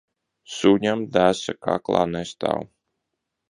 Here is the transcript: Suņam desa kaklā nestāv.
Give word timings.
Suņam 0.53 1.03
desa 1.19 1.57
kaklā 1.69 2.03
nestāv. 2.17 2.69